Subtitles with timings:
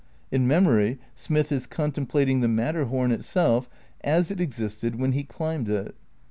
[0.31, 3.69] In memory Smith is contemplating the Matterhom itself
[4.03, 5.95] as it existed when he dimbed it.